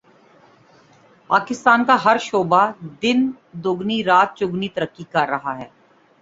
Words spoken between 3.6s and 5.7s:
دگنی رات چگنی ترقی کر رہا ہے